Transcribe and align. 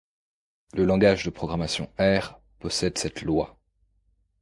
Le 0.73 0.83
langage 0.83 1.23
de 1.25 1.29
programmation 1.29 1.87
R 1.99 2.41
possède 2.57 2.97
cette 2.97 3.21
loi. 3.21 3.59